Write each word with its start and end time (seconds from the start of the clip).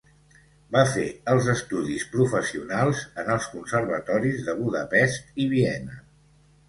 Va 0.75 0.79
fer 0.93 1.03
els 1.33 1.49
estudis 1.53 2.07
professionals 2.15 3.03
en 3.25 3.29
els 3.37 3.51
Conservatoris 3.57 4.41
de 4.49 4.57
Budapest 4.63 5.41
i 5.45 5.49
Viena. 5.53 6.01